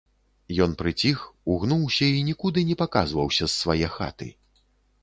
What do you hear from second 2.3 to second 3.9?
нікуды не паказваўся з свае